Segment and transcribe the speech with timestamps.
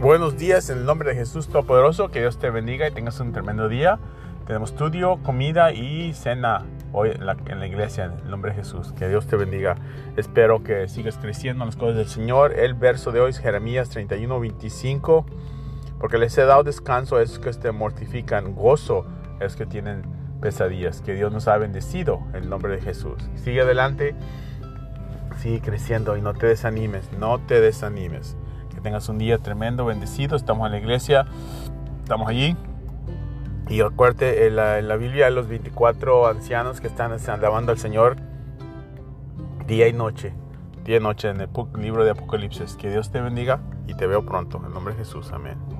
[0.00, 2.08] Buenos días en el nombre de Jesús Todopoderoso.
[2.08, 3.98] Que Dios te bendiga y tengas un tremendo día.
[4.46, 8.92] Tenemos estudio, comida y cena hoy en la, iglesia en el nombre de Jesús.
[8.96, 9.74] Que Dios te bendiga.
[10.16, 12.52] Espero que sigas creciendo en las cosas del Señor.
[12.52, 15.26] El verso de hoy es Jeremías 31, 25.
[15.98, 19.04] Porque les he dado descanso a esos que te mortifican, gozo
[19.40, 20.02] a esos que tienen
[20.40, 21.00] pesadillas.
[21.00, 23.16] Que Dios nos ha bendecido en el nombre de Jesús.
[23.34, 24.14] Sigue adelante,
[25.38, 28.36] sigue creciendo y no te desanimes, no te desanimes.
[28.78, 30.36] Que tengas un día tremendo, bendecido.
[30.36, 31.26] Estamos en la iglesia,
[32.04, 32.56] estamos allí.
[33.68, 38.18] Y acuérdate, en la, Biblia, los 24 ancianos que están alabando al Señor
[39.66, 40.32] día y noche,
[40.84, 41.48] día y noche en el
[41.80, 42.76] libro de Apocalipsis.
[42.76, 44.62] Que Dios te bendiga y te veo pronto.
[44.64, 45.77] En nombre de Jesús, amén.